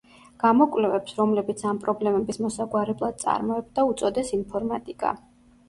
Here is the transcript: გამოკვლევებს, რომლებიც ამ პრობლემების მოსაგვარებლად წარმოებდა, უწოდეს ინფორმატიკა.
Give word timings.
გამოკვლევებს, 0.43 1.13
რომლებიც 1.19 1.61
ამ 1.73 1.83
პრობლემების 1.83 2.41
მოსაგვარებლად 2.47 3.21
წარმოებდა, 3.27 3.87
უწოდეს 3.93 4.35
ინფორმატიკა. 4.43 5.17